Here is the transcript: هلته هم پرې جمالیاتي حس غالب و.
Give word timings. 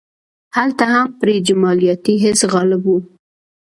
هلته 0.57 0.83
هم 0.93 1.07
پرې 1.19 1.35
جمالیاتي 1.47 2.13
حس 2.23 2.39
غالب 2.53 2.83
و. 2.85 2.95